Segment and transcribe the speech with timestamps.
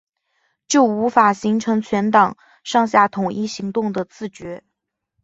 [0.67, 4.63] 就无法形成全党上下统一行动的自觉